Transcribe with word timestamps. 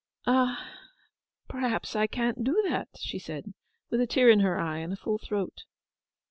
'Ah, 0.25 0.67
perhaps 1.47 1.95
I 1.95 2.07
can't 2.07 2.43
do 2.43 2.59
that,' 2.67 2.97
she 2.97 3.19
said, 3.19 3.53
with 3.91 4.01
a 4.01 4.07
tear 4.07 4.31
in 4.31 4.39
her 4.39 4.59
eye, 4.59 4.79
and 4.79 4.93
a 4.93 4.97
full 4.97 5.19
throat. 5.19 5.65